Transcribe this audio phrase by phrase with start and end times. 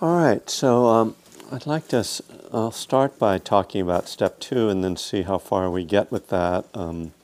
[0.00, 1.16] All right, so um,
[1.52, 1.98] I'd like to.
[1.98, 6.12] s- I'll start by talking about step two, and then see how far we get
[6.12, 6.66] with that.
[6.74, 7.14] Um,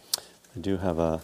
[0.56, 1.22] I do have a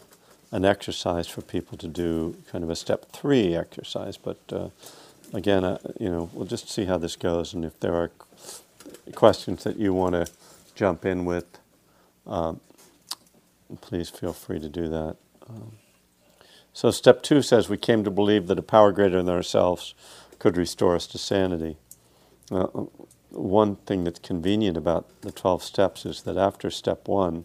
[0.53, 4.69] an exercise for people to do, kind of a step three exercise, but uh,
[5.35, 8.13] again, uh, you know, we'll just see how this goes, and if there are
[9.15, 10.27] questions that you want to
[10.75, 11.47] jump in with,
[12.27, 12.61] um,
[13.81, 15.17] please feel free to do that.
[15.49, 15.73] Um,
[16.75, 19.95] so, step two says we came to believe that a power greater than ourselves
[20.39, 21.77] could restore us to sanity.
[22.51, 22.67] Uh,
[23.31, 27.45] one thing that's convenient about the 12 steps is that after step one,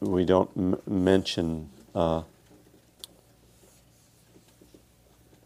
[0.00, 2.22] we don't m- mention uh,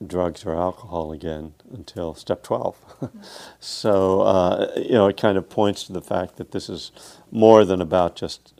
[0.04, 3.10] drugs or alcohol again until step 12.
[3.60, 6.90] so, uh, you know, it kind of points to the fact that this is
[7.30, 8.54] more than about just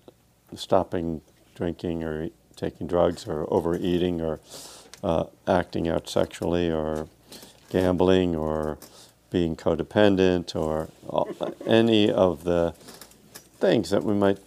[0.55, 1.21] stopping
[1.55, 4.41] drinking or taking drugs or overeating or
[5.03, 7.09] uh, acting out sexually or
[7.71, 8.79] gambling or
[9.31, 10.89] being codependent or
[11.67, 12.75] any of the
[13.61, 14.39] things that we might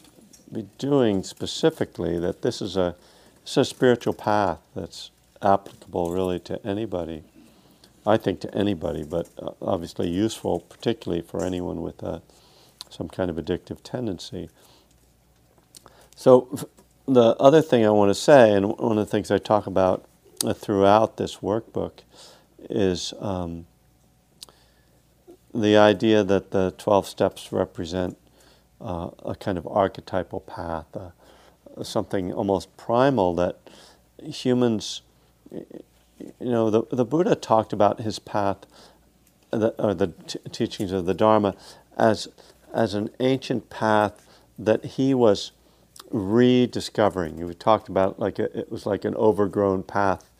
[0.52, 2.96] be doing specifically, that this is a,
[3.44, 5.12] it's a spiritual path that's
[5.42, 7.24] applicable really to anybody.
[8.06, 12.22] I think to anybody, but uh, obviously useful, particularly for anyone with a,
[12.90, 14.50] some kind of addictive tendency.
[16.16, 16.68] So,
[17.08, 20.06] the other thing I want to say, and one of the things I talk about
[20.06, 20.11] uh,
[20.56, 22.00] throughout this workbook,
[22.70, 23.66] is um,
[25.54, 28.18] the idea that the 12 steps represent
[28.80, 31.12] uh, a kind of archetypal path, uh,
[31.84, 33.60] something almost primal that
[34.24, 35.02] humans,
[35.52, 35.66] you
[36.40, 38.66] know, the, the Buddha talked about his path,
[39.52, 41.56] the, or the t- teachings of the Dharma,
[41.98, 42.28] as,
[42.74, 44.26] as an ancient path
[44.58, 45.52] that he was
[46.10, 47.46] rediscovering.
[47.46, 50.31] We talked about like a, it was like an overgrown path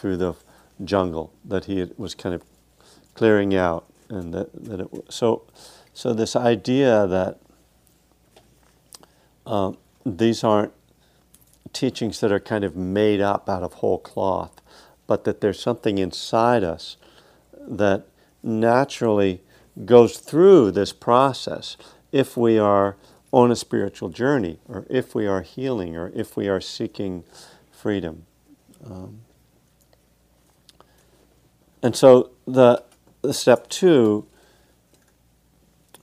[0.00, 0.34] through the
[0.82, 2.42] jungle that he was kind of
[3.14, 5.42] clearing out, and that, that it, so
[5.92, 7.38] so this idea that
[9.46, 9.76] um,
[10.06, 10.72] these aren't
[11.72, 14.62] teachings that are kind of made up out of whole cloth,
[15.06, 16.96] but that there's something inside us
[17.58, 18.06] that
[18.42, 19.42] naturally
[19.84, 21.76] goes through this process
[22.10, 22.96] if we are
[23.32, 27.22] on a spiritual journey, or if we are healing, or if we are seeking
[27.70, 28.24] freedom.
[28.84, 29.20] Um,
[31.82, 32.82] and so the,
[33.22, 34.26] the step two,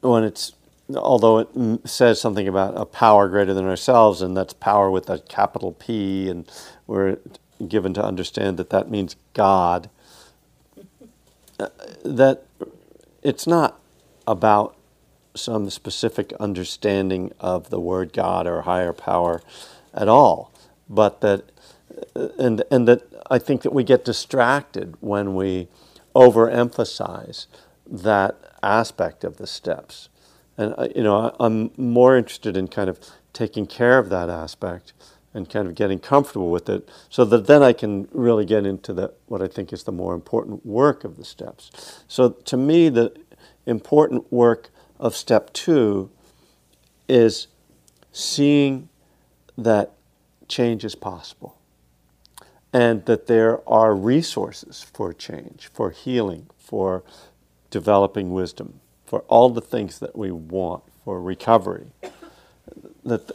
[0.01, 0.53] when it's
[0.95, 1.49] although it
[1.89, 6.29] says something about a power greater than ourselves, and that's power with a capital P,
[6.29, 6.49] and
[6.87, 7.17] we're
[7.67, 9.89] given to understand that that means God.
[11.59, 11.69] uh,
[12.05, 12.45] That
[13.23, 13.79] it's not
[14.27, 14.75] about
[15.35, 19.41] some specific understanding of the word God or higher power
[19.93, 20.51] at all,
[20.89, 21.45] but that
[22.37, 25.67] and and that I think that we get distracted when we
[26.15, 27.47] overemphasize
[27.85, 30.09] that aspect of the steps.
[30.57, 32.99] And I- you know, I- I'm more interested in kind of
[33.33, 34.93] taking care of that aspect
[35.33, 38.93] and kind of getting comfortable with it, so that then I can really get into
[38.93, 41.69] the what I think is the more important work of the steps.
[42.07, 43.13] So to me, the
[43.65, 46.09] important work of step two
[47.07, 47.47] is
[48.11, 48.89] seeing
[49.57, 49.91] that
[50.47, 51.56] change is possible
[52.73, 57.03] and that there are resources for change, for healing, for
[57.69, 61.87] developing wisdom, for all the things that we want, for recovery.
[63.05, 63.31] That,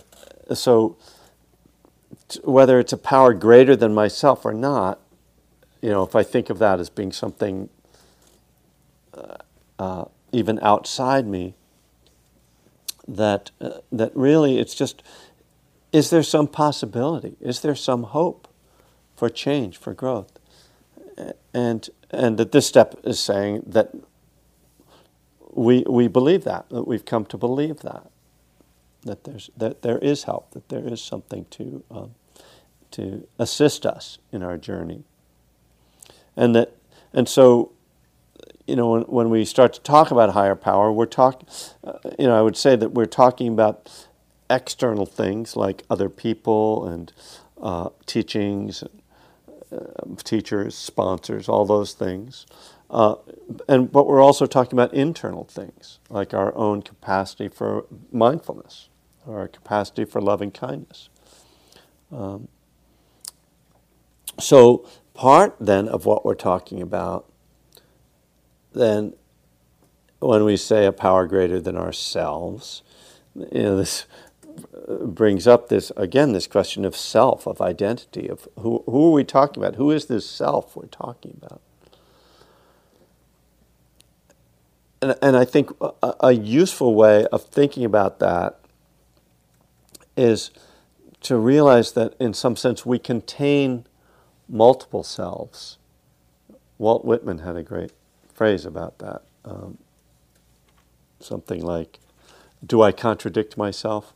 [0.55, 0.97] so,
[2.45, 5.01] whether it's a power greater than myself or not,
[5.81, 7.69] you know, if I think of that as being something
[9.15, 9.37] uh,
[9.79, 11.55] uh, even outside me,
[13.09, 15.03] that uh, that really it's just,
[15.93, 17.37] is there some possibility?
[17.41, 18.47] Is there some hope
[19.23, 20.41] for change, for growth?
[21.55, 23.95] And and that this step is saying that
[25.53, 28.11] we we believe that that we've come to believe that
[29.03, 32.15] that there's that there is help, that there is something to um,
[32.91, 35.05] to assist us in our journey,
[36.37, 36.77] and that
[37.13, 37.71] and so
[38.67, 41.47] you know when, when we start to talk about higher power, we're talking
[41.85, 43.89] uh, you know I would say that we're talking about
[44.51, 47.13] external things like other people and
[47.63, 48.83] uh, teachings,
[50.25, 52.47] teachers, sponsors, all those things.
[52.91, 53.15] Uh,
[53.69, 58.89] and but we're also talking about internal things like our own capacity for mindfulness,
[59.27, 61.09] our capacity for loving kindness.
[62.11, 62.49] Um,
[64.39, 67.31] so part then of what we're talking about,
[68.75, 69.15] then
[70.21, 72.83] when we say a power greater than ourselves,
[73.35, 74.07] you know this
[75.07, 79.25] brings up this again this question of self, of identity, of who who are we
[79.25, 79.77] talking about?
[79.77, 81.61] Who is this self we're talking about?
[85.03, 88.61] and, and I think a, a useful way of thinking about that
[90.17, 90.51] is
[91.23, 93.85] to realize that in some sense we contain
[94.49, 95.79] multiple selves.
[96.79, 97.93] Walt Whitman had a great
[98.33, 99.23] phrase about that.
[99.45, 99.79] Um,
[101.21, 101.99] something like,
[102.65, 104.15] Do I contradict myself?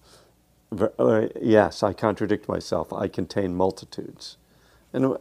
[0.98, 2.92] Uh, yes, I contradict myself.
[2.92, 4.36] I contain multitudes.
[4.92, 5.16] And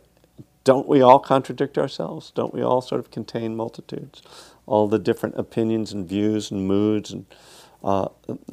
[0.63, 2.31] don't we all contradict ourselves?
[2.31, 4.21] Don't we all sort of contain multitudes?
[4.65, 7.25] All the different opinions and views and moods and
[7.83, 8.07] uh,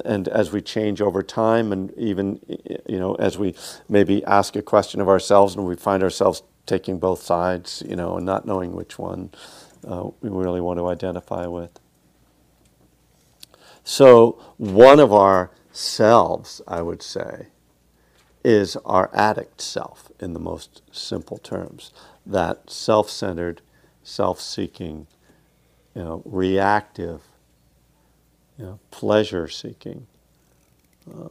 [0.05, 2.39] and as we change over time, and even
[2.87, 3.55] you know, as we
[3.89, 8.17] maybe ask a question of ourselves, and we find ourselves taking both sides, you know,
[8.17, 9.31] and not knowing which one
[9.87, 11.79] uh, we really want to identify with.
[13.83, 17.47] So, one of our selves, I would say,
[18.45, 21.91] is our addict self in the most simple terms.
[22.25, 23.61] That self centered,
[24.03, 25.07] self seeking,
[25.95, 27.21] you know, reactive
[28.57, 30.07] you know, pleasure seeking,
[31.11, 31.29] uh,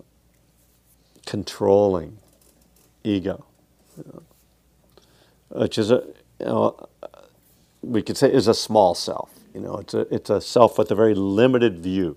[1.26, 2.18] controlling
[3.04, 3.44] ego,
[3.96, 4.22] you know,
[5.60, 6.02] which is a,
[6.40, 6.88] you know,
[7.82, 9.30] we could say is a small self.
[9.54, 12.16] You know, it's a, it's a self with a very limited view.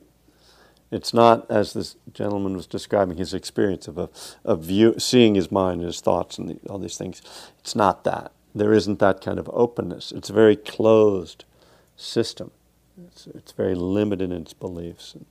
[0.95, 4.09] It's not, as this gentleman was describing his experience of a,
[4.45, 7.21] a view, seeing his mind and his thoughts and the, all these things.
[7.59, 8.31] It's not that.
[8.55, 10.13] There isn't that kind of openness.
[10.13, 11.43] It's a very closed
[11.97, 12.51] system.
[13.07, 15.25] It's, it's very limited in its beliefs and,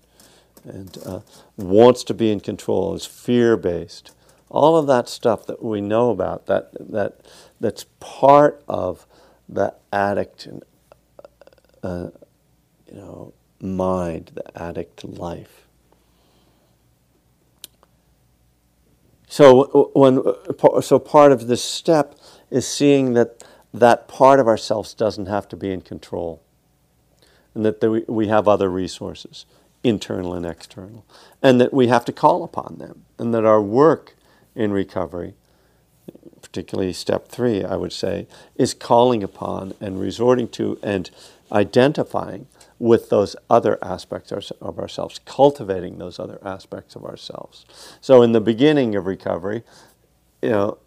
[0.65, 1.21] and uh,
[1.57, 4.15] wants to be in control, is fear based.
[4.51, 7.21] All of that stuff that we know about, that, that,
[7.59, 9.07] that's part of
[9.49, 10.63] the addict and,
[11.83, 12.09] uh,
[12.87, 13.33] you know,
[13.65, 15.67] mind, the addict life.
[19.27, 22.15] So when uh, so part of this step
[22.51, 26.41] is seeing that that part of ourselves doesn't have to be in control
[27.55, 29.47] and that we, we have other resources,
[29.83, 31.05] internal and external,
[31.43, 34.15] and that we have to call upon them, and that our work
[34.55, 35.35] in recovery,
[36.43, 38.27] particularly step three, I would say,
[38.57, 41.11] is calling upon and resorting to and
[41.51, 42.47] identifying
[42.79, 47.65] with those other aspects of ourselves, cultivating those other aspects of ourselves.
[48.01, 49.63] So in the beginning of recovery,
[50.43, 50.79] you know,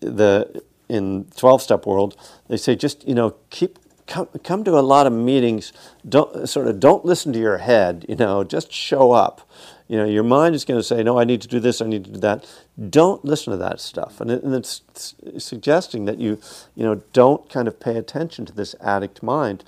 [0.00, 2.16] the in 12 step world,
[2.48, 3.78] they say just, you know, keep
[4.08, 5.72] come, come to a lot of meetings.
[6.08, 8.04] Don't sort of don't listen to your head.
[8.08, 9.48] You know, just show up.
[9.86, 11.80] You know, your mind is going to say, "No, I need to do this.
[11.80, 12.44] I need to do that."
[12.90, 14.82] Don't listen to that stuff, and, it, and it's,
[15.22, 16.38] it's suggesting that you,
[16.74, 19.64] you know, don't kind of pay attention to this addict mind,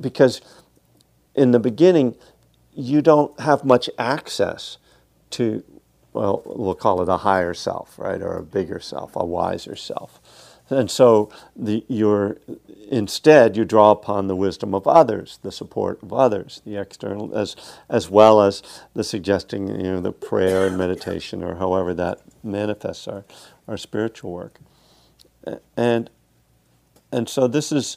[0.00, 0.40] because
[1.38, 2.16] in the beginning,
[2.74, 4.78] you don't have much access
[5.30, 5.64] to,
[6.12, 10.20] well, we'll call it a higher self, right, or a bigger self, a wiser self.
[10.70, 12.36] And so the, you're,
[12.90, 17.56] instead, you draw upon the wisdom of others, the support of others, the external, as,
[17.88, 18.62] as well as
[18.94, 23.24] the suggesting, you know, the prayer and meditation or however that manifests our,
[23.66, 24.60] our spiritual work.
[25.76, 26.10] And,
[27.10, 27.96] and so this is,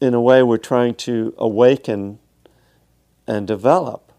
[0.00, 2.18] in a way, we're trying to awaken
[3.26, 4.12] and develop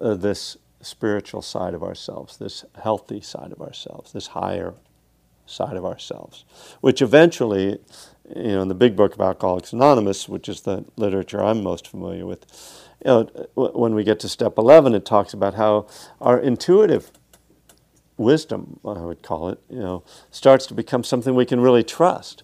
[0.00, 4.74] uh, this spiritual side of ourselves, this healthy side of ourselves, this higher
[5.46, 6.44] side of ourselves,
[6.80, 7.78] which eventually,
[8.34, 11.86] you know, in the big book of Alcoholics Anonymous, which is the literature I'm most
[11.86, 12.46] familiar with,
[13.04, 13.24] you know,
[13.54, 15.86] when we get to step 11, it talks about how
[16.20, 17.10] our intuitive
[18.16, 22.42] wisdom, I would call it, you know, starts to become something we can really trust.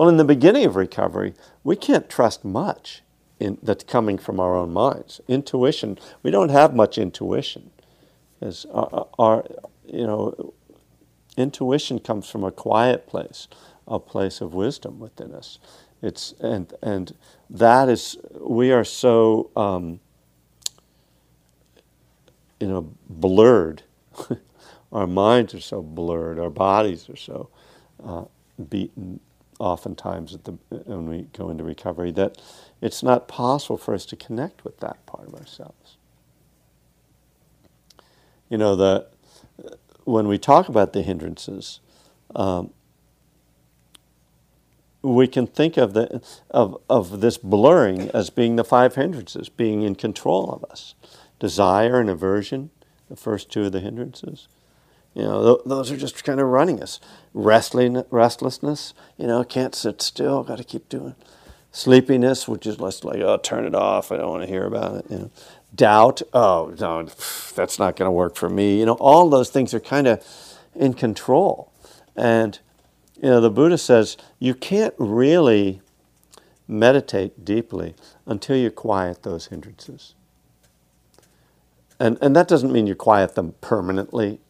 [0.00, 3.02] Well, in the beginning of recovery, we can't trust much
[3.38, 5.20] in, that's coming from our own minds.
[5.28, 7.70] Intuition, we don't have much intuition.
[8.40, 9.44] As our, our
[9.84, 10.54] you know,
[11.36, 13.46] intuition comes from a quiet place,
[13.86, 15.58] a place of wisdom within us.
[16.00, 17.14] It's and and
[17.50, 20.00] that is we are so um,
[22.58, 23.82] you know blurred.
[24.94, 26.38] our minds are so blurred.
[26.38, 27.50] Our bodies are so
[28.02, 28.24] uh,
[28.70, 29.20] beaten.
[29.60, 32.40] Oftentimes, the, when we go into recovery, that
[32.80, 35.98] it's not possible for us to connect with that part of ourselves.
[38.48, 39.06] You know the
[40.04, 41.80] when we talk about the hindrances,
[42.34, 42.70] um,
[45.02, 49.82] we can think of, the, of, of this blurring as being the five hindrances, being
[49.82, 50.94] in control of us.
[51.38, 52.70] Desire and aversion,
[53.08, 54.48] the first two of the hindrances.
[55.14, 57.00] You know, th- those are just kind of running us.
[57.34, 61.14] Restlessness, restlessness, you know, can't sit still, got to keep doing.
[61.72, 64.96] Sleepiness, which is less like, oh, turn it off, I don't want to hear about
[64.96, 65.06] it.
[65.10, 65.30] You know
[65.74, 67.04] doubt, oh, no,
[67.54, 68.78] that's not going to work for me.
[68.78, 70.24] You know, all those things are kind of
[70.74, 71.72] in control.
[72.16, 72.58] And,
[73.16, 75.80] you know, the Buddha says you can't really
[76.66, 77.94] meditate deeply
[78.26, 80.14] until you quiet those hindrances.
[81.98, 84.40] And, and that doesn't mean you quiet them permanently,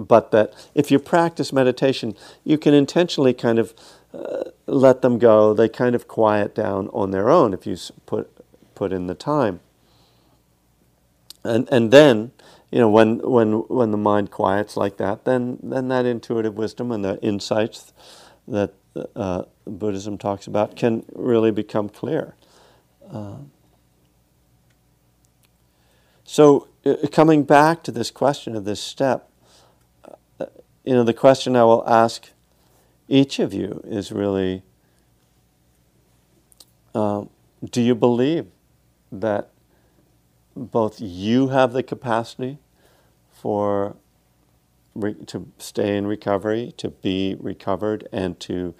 [0.00, 3.74] but that if you practice meditation, you can intentionally kind of
[4.14, 5.54] uh, let them go.
[5.54, 7.76] They kind of quiet down on their own if you
[8.06, 8.30] put,
[8.74, 9.60] put in the time.
[11.44, 12.32] And, and then,
[12.70, 16.90] you know, when, when, when the mind quiets like that, then, then that intuitive wisdom
[16.92, 17.92] and the insights
[18.48, 18.74] that
[19.14, 22.34] uh, Buddhism talks about can really become clear.
[23.10, 23.36] Uh,
[26.24, 29.29] so, uh, coming back to this question of this step,
[30.84, 32.30] you know, the question I will ask
[33.08, 34.62] each of you is really
[36.94, 37.24] uh,
[37.70, 38.46] do you believe
[39.12, 39.50] that
[40.56, 42.58] both you have the capacity
[43.30, 43.96] for
[44.94, 48.74] re- to stay in recovery, to be recovered, and to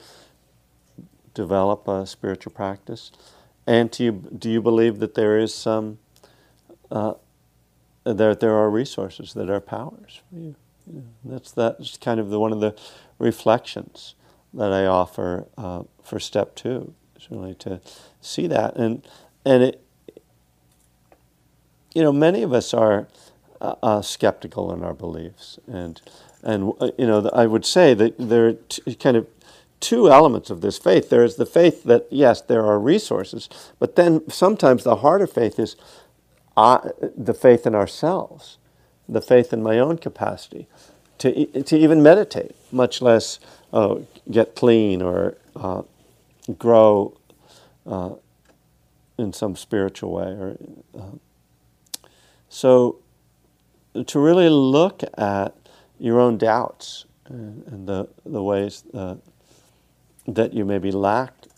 [1.34, 3.12] develop a spiritual practice?
[3.66, 5.98] And do you, do you believe that there is some
[6.90, 7.14] uh,
[8.04, 10.56] there there are resources that are powers for you?
[11.24, 12.74] That's that's kind of the one of the
[13.18, 14.14] reflections
[14.54, 16.94] that I offer uh, for step two.
[17.16, 17.80] Is really to
[18.20, 19.06] see that and
[19.44, 19.84] and it
[21.94, 23.08] you know, many of us are
[23.60, 26.00] uh, uh, skeptical in our beliefs, and
[26.42, 29.26] and uh, you know, I would say that there are t- kind of
[29.80, 31.10] two elements of this faith.
[31.10, 35.58] There is the faith that yes, there are resources, but then sometimes the harder faith
[35.58, 35.76] is
[36.56, 38.58] uh, the faith in ourselves,
[39.12, 40.66] the faith in my own capacity
[41.18, 43.40] to to even meditate, much less
[43.72, 45.82] oh, get clean or uh,
[46.58, 47.16] grow
[47.86, 48.10] uh,
[49.18, 50.56] in some spiritual way or
[52.48, 52.96] so,
[54.06, 55.54] to really look at
[55.98, 59.14] your own doubts and, the, the ways uh,
[60.26, 61.48] that you maybe lacked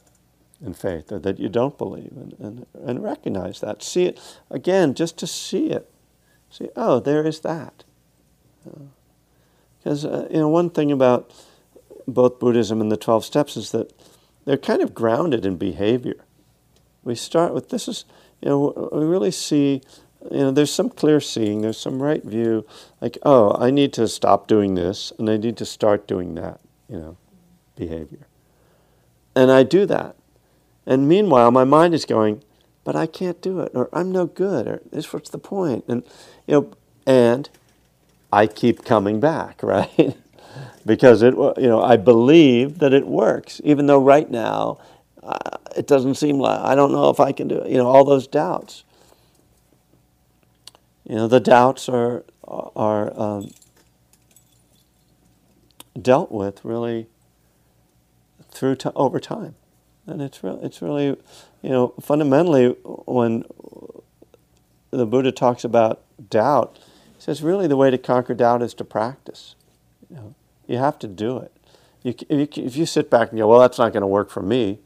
[0.64, 3.82] in faith or that you don't believe, and, and, and recognize that.
[3.82, 5.90] See it again, just to see it.
[6.52, 7.82] See, oh, there is that.
[9.78, 11.32] Because, uh, you know, one thing about
[12.06, 13.92] both Buddhism and the 12 steps is that
[14.44, 16.24] they're kind of grounded in behavior.
[17.02, 18.04] We start with this is,
[18.40, 19.80] you know, we really see
[20.30, 22.64] you know, there's some clear seeing, there's some right view,
[23.00, 26.60] like, oh, I need to stop doing this and I need to start doing that,
[26.88, 27.16] you know,
[27.74, 28.26] behavior.
[29.34, 30.14] And I do that.
[30.86, 32.42] And meanwhile, my mind is going,
[32.84, 35.84] but I can't do it, or I'm no good, or this what's the point?
[35.88, 36.02] And
[36.46, 36.72] you know,
[37.06, 37.48] and
[38.32, 40.16] I keep coming back, right?
[40.84, 44.78] because it, you know, I believe that it works, even though right now
[45.22, 47.70] uh, it doesn't seem like I don't know if I can do it.
[47.70, 48.84] You know, all those doubts.
[51.04, 53.50] You know, the doubts are are um,
[56.00, 57.06] dealt with really
[58.50, 59.54] through to, over time,
[60.06, 61.06] and it's really it's really
[61.62, 62.68] you know fundamentally
[63.06, 63.44] when
[64.90, 66.78] the Buddha talks about doubt,
[67.16, 69.54] he says really the way to conquer doubt is to practice.
[70.10, 70.34] You know,
[70.66, 71.52] you have to do it.
[72.02, 74.28] You, if, you, if you sit back and go, well, that's not going to work
[74.28, 74.80] for me,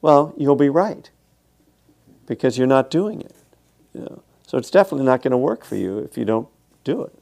[0.00, 1.10] well, you'll be right
[2.26, 3.34] because you're not doing it.
[3.92, 4.22] You know.
[4.46, 6.48] So it's definitely not going to work for you if you don't
[6.84, 7.18] do it.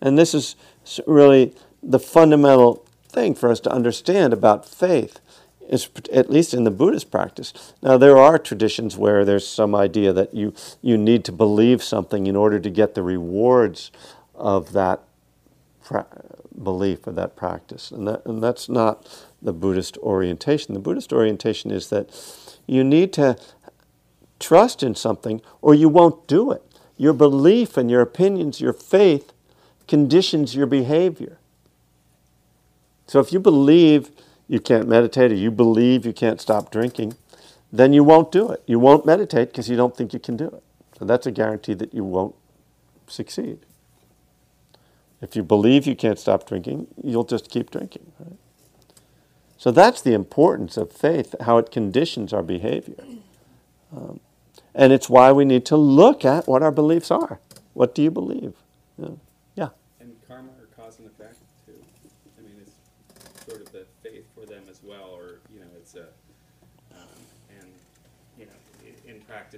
[0.00, 0.56] And this is
[1.06, 5.20] really the fundamental thing for us to understand about faith,
[5.70, 7.72] is at least in the Buddhist practice.
[7.80, 12.26] Now, there are traditions where there's some idea that you, you need to believe something
[12.26, 13.92] in order to get the rewards
[14.34, 15.00] of that
[15.84, 16.06] pra-
[16.60, 17.92] belief or that practice.
[17.92, 20.74] And, that, and that's not the Buddhist orientation.
[20.74, 22.10] The Buddhist orientation is that
[22.66, 23.38] you need to
[24.40, 26.62] trust in something or you won't do it.
[26.96, 29.32] Your belief and your opinions, your faith
[29.86, 31.38] conditions your behavior.
[33.06, 34.10] So if you believe
[34.50, 37.14] you can't meditate or you believe you can't stop drinking,
[37.72, 38.62] then you won't do it.
[38.66, 40.62] You won't meditate because you don't think you can do it.
[40.98, 42.34] So that's a guarantee that you won't
[43.06, 43.60] succeed.
[45.22, 48.10] If you believe you can't stop drinking, you'll just keep drinking.
[48.18, 48.38] Right?
[49.56, 53.04] So that's the importance of faith, how it conditions our behavior.
[53.94, 54.18] Um,
[54.74, 57.38] and it's why we need to look at what our beliefs are.
[57.74, 58.54] What do you believe?
[60.00, 61.74] And karma or cause and effect too.
[62.38, 65.94] I mean, it's sort of the faith for them as well, or you know, it's
[65.94, 66.06] a
[66.92, 67.20] um,
[67.58, 67.68] and
[68.38, 68.52] you know,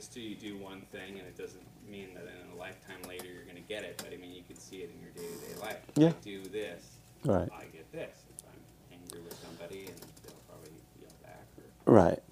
[0.02, 3.44] practice you do one thing, and it doesn't mean that in a lifetime later you're
[3.44, 3.99] going to get it.
[3.99, 5.78] But I mean, you can see it in your day-to-day life.
[5.97, 6.09] Yeah.
[6.09, 6.82] I do this,
[7.25, 7.49] right.
[7.52, 8.16] I get this.
[8.37, 11.47] If I'm angry with somebody, and they'll probably yell back.
[11.87, 12.23] Or, right.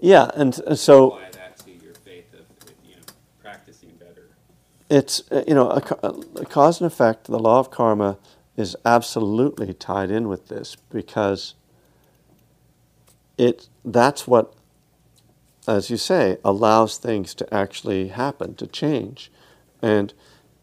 [0.00, 3.02] You know, yeah, and so Apply that to your faith of you know
[3.42, 4.28] practicing better.
[4.90, 7.26] it's uh, you know a, a, cause and effect.
[7.26, 8.18] The law of karma
[8.56, 11.54] is absolutely tied in with this because
[13.36, 14.54] it that's what
[15.66, 19.30] as you say, allows things to actually happen, to change.
[19.80, 20.12] And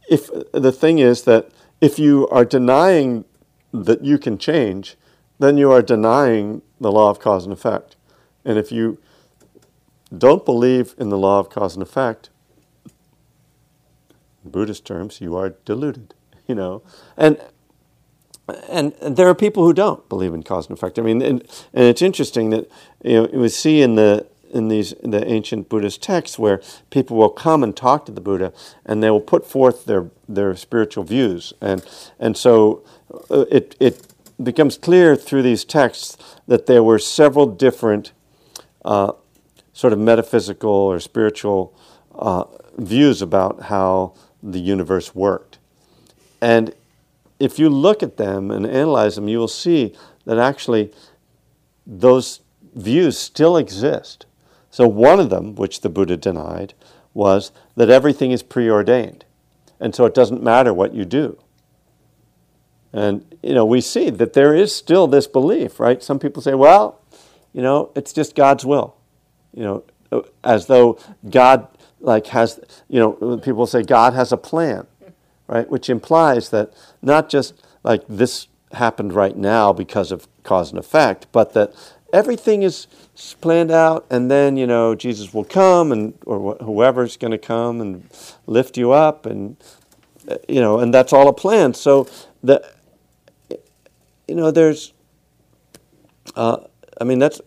[0.09, 3.25] if the thing is that if you are denying
[3.73, 4.95] that you can change,
[5.39, 7.95] then you are denying the law of cause and effect.
[8.45, 8.99] And if you
[10.15, 12.29] don't believe in the law of cause and effect,
[14.43, 16.13] in Buddhist terms, you are deluded.
[16.47, 16.81] You know,
[17.15, 17.39] and
[18.69, 20.99] and there are people who don't believe in cause and effect.
[20.99, 21.41] I mean, and,
[21.73, 22.69] and it's interesting that
[23.03, 27.29] you know we see in the in these the ancient Buddhist texts where people will
[27.29, 28.53] come and talk to the Buddha
[28.85, 31.53] and they will put forth their their spiritual views.
[31.61, 31.85] And
[32.19, 32.83] and so
[33.29, 34.07] uh, it it
[34.41, 36.17] becomes clear through these texts
[36.47, 38.11] that there were several different
[38.83, 39.13] uh,
[39.73, 41.73] sort of metaphysical or spiritual
[42.15, 42.43] uh,
[42.77, 45.59] views about how the universe worked.
[46.41, 46.73] And
[47.39, 50.91] if you look at them and analyze them you will see that actually
[51.85, 52.41] those
[52.75, 54.25] views still exist
[54.71, 56.73] so, one of them, which the Buddha denied,
[57.13, 59.25] was that everything is preordained.
[59.81, 61.37] And so it doesn't matter what you do.
[62.93, 66.01] And, you know, we see that there is still this belief, right?
[66.01, 67.01] Some people say, well,
[67.51, 68.95] you know, it's just God's will.
[69.53, 70.97] You know, as though
[71.29, 71.67] God,
[71.99, 74.87] like, has, you know, people say God has a plan,
[75.47, 75.69] right?
[75.69, 81.27] Which implies that not just like this happened right now because of cause and effect,
[81.31, 81.73] but that
[82.13, 82.87] everything is
[83.41, 87.37] planned out, and then you know Jesus will come, and or wh- whoever's going to
[87.37, 88.09] come and
[88.47, 89.57] lift you up, and
[90.47, 91.73] you know, and that's all a plan.
[91.73, 92.07] So
[92.43, 92.63] the
[94.31, 94.93] you know, there's,
[96.37, 96.57] uh,
[97.01, 97.41] I mean, that's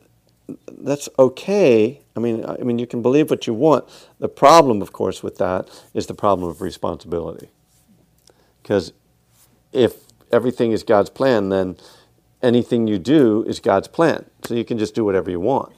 [0.68, 2.02] that's okay.
[2.14, 3.88] I mean, I mean, you can believe what you want.
[4.18, 7.48] The problem, of course, with that is the problem of responsibility,
[8.62, 8.92] because
[9.72, 9.94] if
[10.30, 11.76] everything is God's plan, then
[12.44, 14.26] anything you do is God's plan.
[14.44, 15.72] So you can just do whatever you want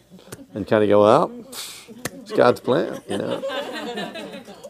[0.54, 3.42] and kind of go, well, it's God's plan, you know.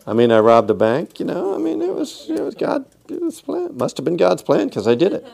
[0.06, 1.54] I mean, I robbed a bank, you know.
[1.54, 3.66] I mean, it was, it was God, it was plan.
[3.66, 5.26] It must have been God's plan because I did it.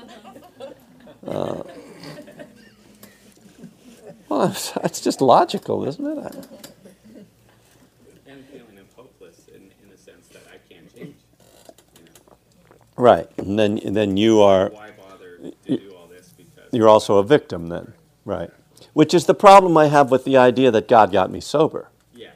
[1.27, 1.63] Uh,
[4.29, 6.49] well, it's just logical, isn't it?
[8.27, 11.17] And feeling hopeless in, in the sense that I can't change.
[11.99, 12.37] You know?
[12.97, 14.71] Right, and then and then you are.
[14.71, 15.77] Why bother to do all this?
[15.77, 15.92] Because
[16.73, 17.93] You're also a victim then,
[18.25, 18.51] right?
[18.95, 21.91] Which is the problem I have with the idea that God got me sober.
[22.15, 22.31] yeah,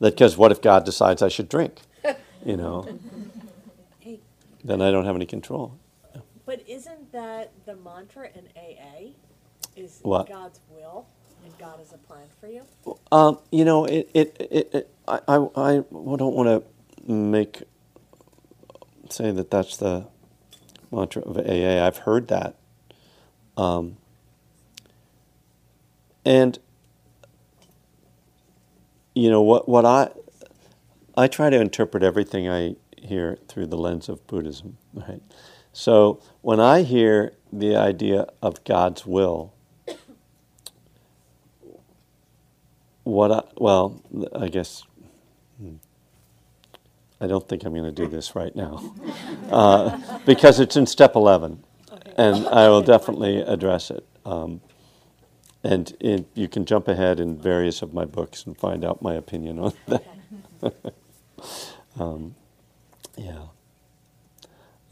[0.00, 1.80] That because what if God decides I should drink?
[2.44, 2.86] You know,
[4.00, 4.20] Hey,
[4.62, 5.78] then I don't have any control.
[6.44, 9.12] but isn't that the mantra in AA?
[9.76, 10.28] Is What?
[10.28, 11.06] God's will
[11.42, 12.62] and God has a plan for you?
[13.10, 16.48] Um, you know, it, it, it, it I, I, I don't want
[17.06, 17.62] to make
[19.08, 20.06] say that that's the
[20.92, 21.82] mantra of AA.
[21.86, 22.56] I've heard that,
[23.56, 23.96] um,
[26.24, 26.58] and
[29.14, 30.10] you know what what I
[31.16, 35.22] I try to interpret everything I hear through the lens of Buddhism, right?
[35.72, 39.52] So when I hear the idea of God's will,
[43.04, 44.02] what I, well,
[44.34, 44.82] I guess
[45.58, 45.74] hmm,
[47.20, 48.94] I don't think I'm going to do this right now
[49.50, 51.62] uh, because it's in step 11,
[52.16, 54.06] and I will definitely address it.
[54.24, 54.60] Um,
[55.62, 59.14] and it, you can jump ahead in various of my books and find out my
[59.14, 60.04] opinion on that.
[61.98, 62.34] um,
[63.16, 63.46] yeah.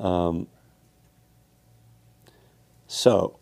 [0.01, 0.47] Um,
[2.87, 3.39] so,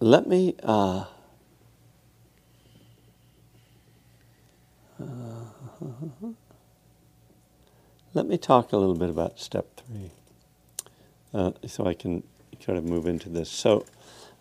[0.00, 0.54] let me.
[0.62, 1.04] Uh,
[8.16, 10.10] let me talk a little bit about step three,
[11.34, 12.22] uh, so I can
[12.64, 13.50] kind of move into this.
[13.50, 13.84] So,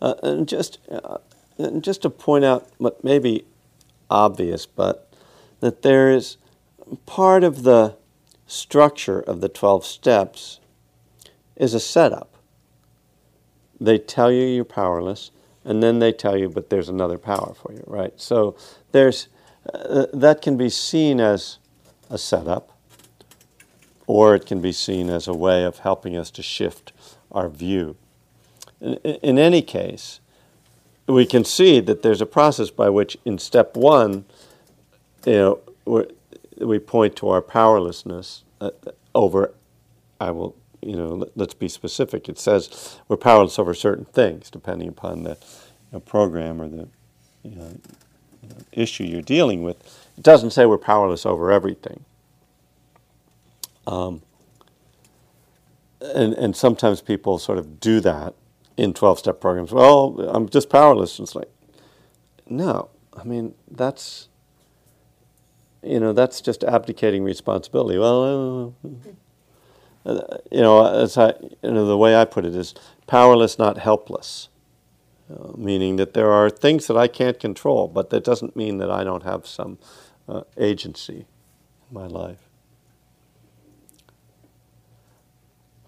[0.02, 1.18] uh, just uh,
[1.82, 3.46] just to point out what may be
[4.10, 5.14] obvious, but
[5.60, 6.38] that there is
[7.06, 7.98] part of the
[8.48, 10.62] structure of the twelve steps
[11.58, 12.38] is a setup.
[13.80, 15.32] They tell you you're powerless,
[15.66, 18.14] and then they tell you, but there's another power for you, right?
[18.16, 18.56] So
[18.94, 19.28] there's
[19.74, 21.58] uh, that can be seen as
[22.10, 22.72] a setup,
[24.08, 26.94] or it can be seen as a way of helping us to shift
[27.32, 27.96] our view.
[28.80, 30.20] In, in any case,
[31.08, 34.26] we can see that there's a process by which, in step one,
[35.26, 36.08] you know,
[36.58, 38.72] we point to our powerlessness uh,
[39.14, 39.54] over.
[40.20, 42.30] I will, you know, let, let's be specific.
[42.30, 46.88] It says we're powerless over certain things, depending upon the you know, program or the
[47.44, 47.74] you know,
[48.72, 49.78] issue you're dealing with.
[50.18, 52.06] It doesn't say we're powerless over everything.
[53.88, 54.22] Um,
[56.02, 58.36] and, and sometimes people sort of do that
[58.78, 61.20] in 12 step programs, well, I'm just powerless.
[61.20, 61.50] It's like,
[62.48, 64.28] no, I mean, that's,
[65.82, 67.98] you know, that's just abdicating responsibility.
[67.98, 68.76] Well,
[70.06, 72.74] uh, you know, as I, you know, the way I put it is
[73.08, 74.50] powerless, not helpless.
[75.28, 78.92] Uh, meaning that there are things that I can't control, but that doesn't mean that
[78.92, 79.80] I don't have some
[80.30, 81.26] uh, agency
[81.90, 82.45] in my life.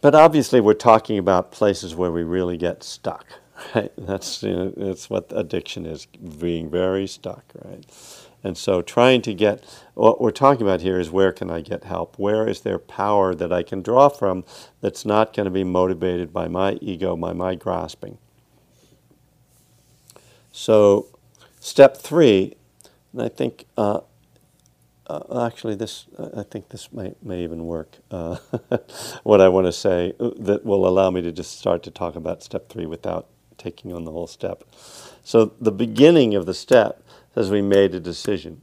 [0.08, 3.26] But obviously, we're talking about places where we really get stuck,
[3.76, 3.92] right?
[3.98, 7.86] That's you know, that's what addiction is, being very stuck, right?
[8.42, 9.66] And so, trying to get
[9.96, 12.18] what we're talking about here is where can I get help?
[12.18, 14.46] Where is there power that I can draw from
[14.80, 18.18] that's not going to be motivated by my ego, by my grasping?
[20.54, 21.08] So,
[21.60, 22.56] step three,
[23.12, 24.00] and I think uh,
[25.08, 27.98] uh, actually, this I think this may, may even work.
[28.12, 28.38] Uh,
[29.24, 32.16] what I want to say uh, that will allow me to just start to talk
[32.16, 34.64] about step three without taking on the whole step.
[35.24, 38.62] So the beginning of the step says we made a decision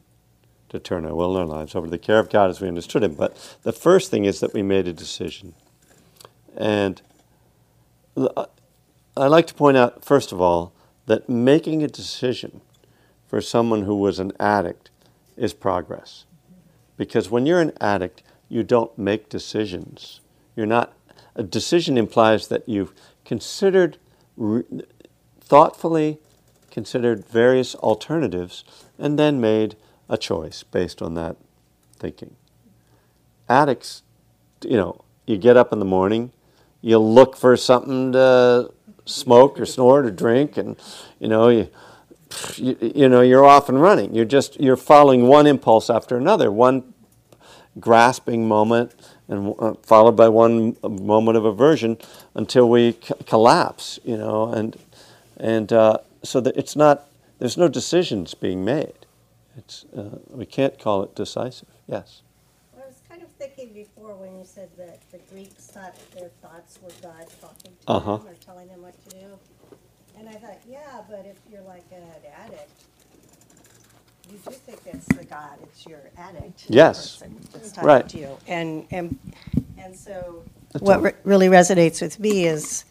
[0.69, 2.69] to turn our will and our lives over to the care of God as we
[2.69, 3.15] understood Him.
[3.15, 5.55] But the first thing is that we made a decision,
[6.57, 7.01] and
[8.17, 8.47] uh,
[9.17, 10.75] I like to point out first of all
[11.07, 12.61] that making a decision
[13.27, 14.91] for someone who was an addict
[15.37, 16.27] is progress.
[16.97, 20.21] Because when you're an addict, you don't make decisions.
[20.55, 20.93] You're not,
[21.35, 22.93] a decision implies that you've
[23.25, 23.99] considered,
[24.37, 24.63] re,
[25.41, 26.19] thoughtfully
[26.71, 28.65] considered various alternatives
[28.99, 29.77] and then made
[30.09, 31.37] a choice based on that
[31.97, 32.37] thinking.
[33.49, 34.03] Addicts,
[34.63, 36.33] you know, you get up in the morning,
[36.81, 38.71] you look for something to
[39.05, 40.77] smoke or snort or drink, and,
[41.19, 41.69] you know, you
[42.57, 46.51] you, you, know you're off and running you're just you're following one impulse after another
[46.51, 46.93] one
[47.81, 48.93] grasping moment
[49.29, 51.97] and uh, followed by one moment of aversion
[52.35, 54.77] until we c- collapse you know and
[55.39, 57.07] and uh, so that it's not
[57.39, 58.93] there's no decisions being made
[59.57, 62.23] it's uh, we can't call it decisive yes
[62.77, 66.79] I was kind of thinking before when you said that the Greeks thought their thoughts
[66.83, 68.17] were God talking to Uh-huh.
[68.19, 69.27] them or telling them what to do.
[70.19, 72.03] And I thought, yeah, but if you're like an
[72.45, 72.71] addict,
[74.31, 76.65] you do think it's the God, it's your addict.
[76.69, 77.17] Yes.
[77.17, 77.87] person that's mm-hmm.
[77.87, 78.09] Right.
[78.09, 78.39] to you.
[78.47, 79.19] And, and,
[79.77, 80.43] and so
[80.81, 82.85] what re- really resonates with me is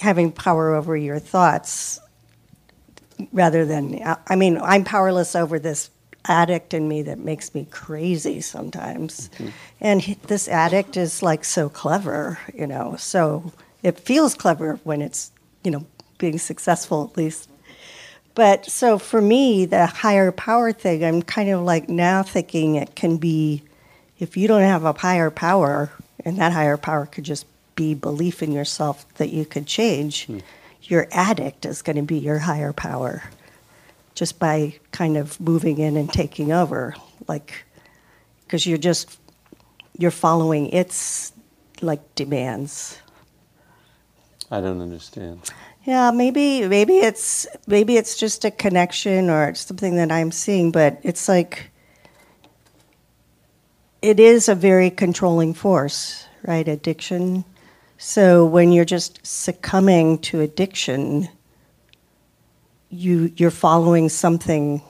[0.00, 2.00] having power over your thoughts
[3.32, 5.90] rather than, I mean, I'm powerless over this
[6.26, 9.30] addict in me that makes me crazy sometimes.
[9.30, 9.48] Mm-hmm.
[9.80, 15.02] And he, this addict is like so clever, you know, so it feels clever when
[15.02, 15.32] it's,
[15.64, 15.86] you know,
[16.18, 17.48] being successful at least.
[18.34, 22.94] But so for me, the higher power thing, I'm kind of like now thinking it
[22.94, 23.62] can be
[24.18, 25.90] if you don't have a higher power,
[26.24, 30.38] and that higher power could just be belief in yourself that you could change, hmm.
[30.82, 33.22] your addict is going to be your higher power
[34.14, 36.94] just by kind of moving in and taking over
[37.28, 37.64] like
[38.44, 39.18] because you're just
[39.98, 41.32] you're following its
[41.82, 42.98] like demands.
[44.50, 45.50] I don't understand
[45.86, 50.70] yeah maybe maybe it's maybe it's just a connection or it's something that i'm seeing
[50.70, 51.70] but it's like
[54.02, 56.66] it is a very controlling force right?
[56.66, 57.44] Addiction.
[57.98, 61.28] So when you're just succumbing to addiction
[62.88, 64.80] you you're following something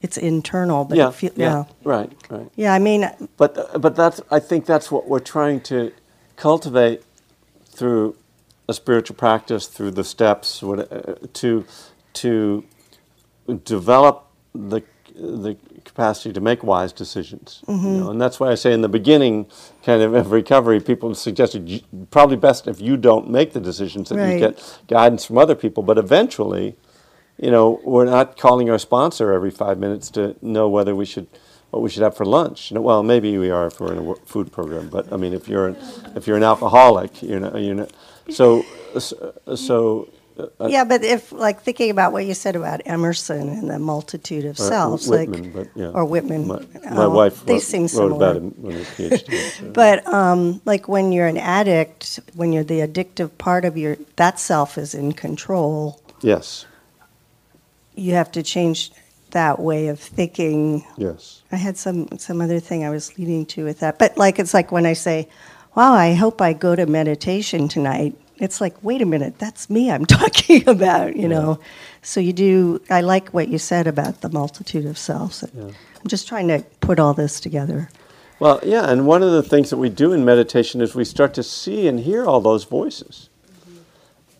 [0.00, 1.64] it's internal but yeah, feel, yeah.
[1.82, 2.48] right right.
[2.54, 5.92] Yeah i mean but but that's i think that's what we're trying to
[6.36, 7.02] cultivate
[7.64, 8.14] through
[8.68, 11.64] a spiritual practice through the steps uh, to
[12.14, 12.64] to
[13.64, 14.82] develop the
[15.14, 17.86] the capacity to make wise decisions Mm-hmm.
[17.86, 18.10] you know?
[18.10, 19.46] and that's why i say in the beginning
[19.84, 24.08] kind of of recovery people suggested you- probably best if you don't make the decisions
[24.10, 26.76] that you get guidance from other people but eventually
[27.38, 31.26] you know, we're not calling our sponsor every five minutes to know whether we should,
[31.70, 32.70] what we should have for lunch.
[32.70, 35.34] You know, well, maybe we are if we're in a food program, but I mean,
[35.34, 35.76] if you're an,
[36.14, 37.88] if you're an alcoholic, you know, you know,
[38.30, 38.64] so
[39.54, 40.08] so.
[40.38, 44.44] Uh, yeah but if like thinking about what you said about emerson and the multitude
[44.44, 45.86] of uh, selves Whitman, like yeah.
[45.96, 46.58] or whitman My,
[46.90, 49.50] my Oh, wife they wrote, seem wrote similar about him when he was PhD.
[49.58, 49.70] so.
[49.72, 54.38] But um, like when you're an addict, when you're the addictive part of your that
[54.38, 56.66] self is in control, yes,
[57.94, 58.92] you have to change
[59.30, 60.84] that way of thinking.
[60.98, 64.38] yes, I had some some other thing I was leading to with that, but like
[64.38, 65.28] it's like when I say,
[65.76, 69.90] "Wow, I hope I go to meditation tonight." It's like, wait a minute, that's me
[69.90, 71.58] I'm talking about, you know.
[72.02, 72.82] So you do.
[72.90, 75.42] I like what you said about the multitude of selves.
[75.42, 75.74] I'm
[76.06, 77.88] just trying to put all this together.
[78.38, 81.32] Well, yeah, and one of the things that we do in meditation is we start
[81.34, 83.30] to see and hear all those voices.
[83.48, 83.78] Mm-hmm.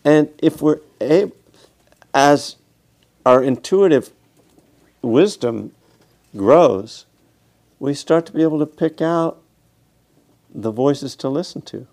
[0.05, 1.35] And if we're able,
[2.13, 2.57] as
[3.25, 4.11] our intuitive
[5.01, 5.73] wisdom
[6.35, 7.05] grows,
[7.79, 9.41] we start to be able to pick out
[10.57, 11.87] the voices to listen to.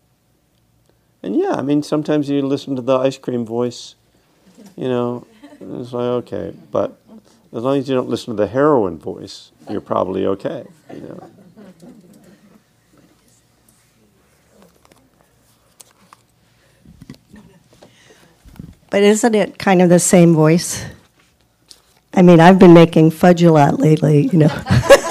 [1.22, 3.94] And yeah, I mean, sometimes you listen to the ice cream voice,
[4.74, 5.26] you know,
[5.60, 6.98] it's like, okay, but
[7.52, 11.30] as long as you don't listen to the heroin voice, you're probably okay, you know.
[18.90, 20.84] But isn't it kind of the same voice?
[22.14, 24.62] I mean, I've been making fudge a lot lately, you know.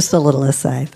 [0.00, 0.88] Just a little aside.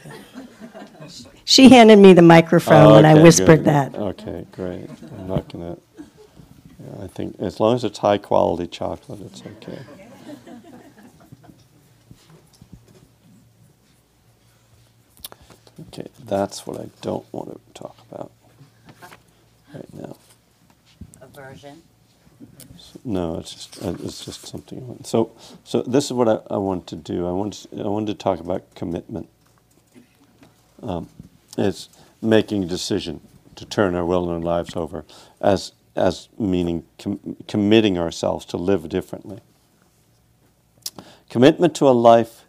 [1.44, 3.64] She handed me the microphone Oh, and I whispered good.
[3.66, 3.94] that.
[3.94, 4.88] Okay, great.
[5.18, 5.76] I'm not gonna.
[5.98, 9.78] Yeah, I think as long as it's high quality chocolate, it's okay.
[15.88, 18.30] Okay, that's what I don't want to talk about
[19.74, 20.16] right now.
[21.20, 21.82] aversion.
[23.04, 24.98] No, it's just uh, it's just something.
[25.04, 25.32] So
[25.64, 27.26] so this is what I, I want to do.
[27.26, 29.28] I want I wanted to talk about commitment.
[30.82, 31.08] Um,
[31.56, 31.88] it's
[32.20, 33.20] making a decision
[33.56, 35.04] to turn our our lives over,
[35.40, 39.40] as as meaning com- committing ourselves to live differently.
[41.28, 42.44] Commitment to a life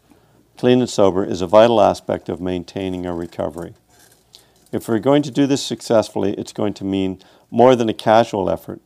[0.58, 3.74] clean and sober is a vital aspect of maintaining our recovery.
[4.72, 7.20] If we're going to do this successfully, it's going to mean
[7.52, 8.82] more than a casual effort,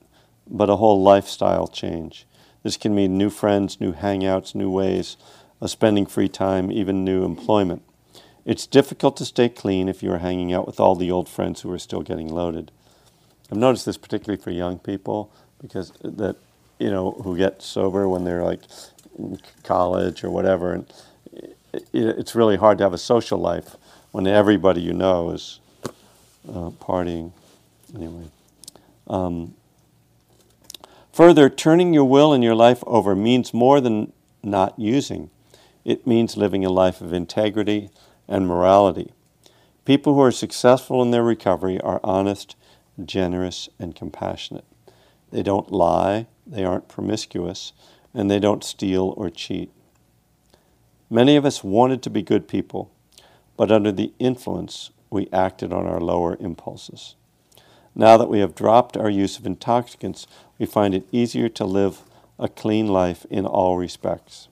[0.49, 2.25] but a whole lifestyle change.
[2.63, 5.17] This can mean new friends, new hangouts, new ways
[5.61, 7.83] of spending free time, even new employment.
[8.45, 11.61] It's difficult to stay clean if you are hanging out with all the old friends
[11.61, 12.71] who are still getting loaded.
[13.51, 15.31] I've noticed this particularly for young people
[15.61, 16.35] because that
[16.77, 18.61] you know who get sober when they're like
[19.17, 20.93] in college or whatever, and
[21.73, 23.75] it, it's really hard to have a social life
[24.11, 25.59] when everybody you know is
[26.47, 27.31] uh, partying.
[27.93, 28.25] Anyway,
[29.07, 29.53] um,
[31.19, 35.29] further, turning your will and your life over means more than not using.
[35.83, 37.89] It means living a life of integrity
[38.25, 39.11] and morality.
[39.83, 42.55] People who are successful in their recovery are honest,
[43.03, 44.63] generous, and compassionate.
[45.29, 47.73] They don't lie, they aren't promiscuous,
[48.13, 49.73] and they don't steal or cheat.
[51.09, 52.93] Many of us wanted to be good people,
[53.57, 57.15] but under the influence, we acted on our lower impulses.
[57.99, 60.25] Now that we have dropped our use of intoxicants,
[60.57, 62.03] we find it easier to live
[62.39, 64.47] a clean life in all respects.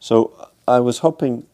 [0.00, 1.46] So I was hoping,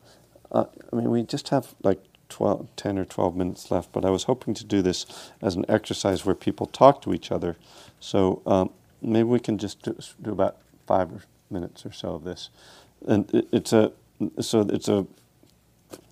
[0.51, 4.09] uh, I mean, we just have like 12, 10 or 12 minutes left, but I
[4.09, 5.05] was hoping to do this
[5.43, 7.59] as an exercise where people talk to each other.
[8.01, 8.71] So um,
[9.03, 10.57] maybe we can just do, do about
[10.87, 12.49] five minutes or so of this.
[13.07, 13.93] And it, it's a,
[14.41, 15.07] so it's a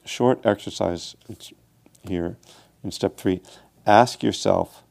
[0.05, 1.16] short exercise.
[1.31, 1.51] It's
[2.07, 2.37] here
[2.85, 3.40] in step three.
[3.87, 4.83] Ask yourself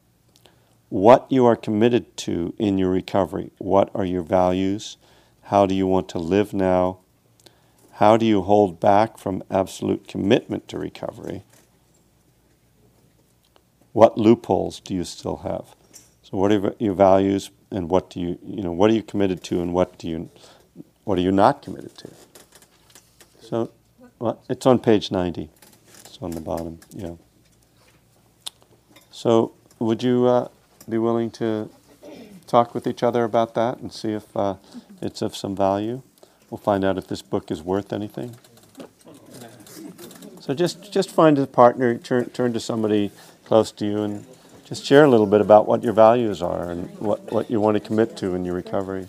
[0.88, 3.50] what you are committed to in your recovery.
[3.58, 4.96] What are your values?
[5.42, 6.98] How do you want to live now?
[7.92, 11.42] How do you hold back from absolute commitment to recovery?
[13.92, 15.74] What loopholes do you still have?
[16.22, 19.42] So, what are your values, and what do you, you know, what are you committed
[19.44, 20.30] to, and what do you,
[21.04, 22.10] what are you not committed to?
[23.40, 23.70] So,
[24.18, 25.48] well, it's on page ninety.
[26.00, 26.78] It's on the bottom.
[26.94, 27.14] Yeah.
[29.10, 30.48] So, would you uh,
[30.88, 31.70] be willing to
[32.46, 34.56] talk with each other about that and see if uh,
[35.00, 36.02] it's of some value?
[36.50, 38.36] We'll find out if this book is worth anything.
[40.40, 43.10] So just just find a partner, turn turn to somebody
[43.44, 44.24] close to you, and
[44.64, 47.74] just share a little bit about what your values are and what, what you want
[47.74, 49.08] to commit to in your recovery.